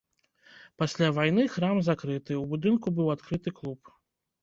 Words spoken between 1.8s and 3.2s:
закрыты, у будынку быў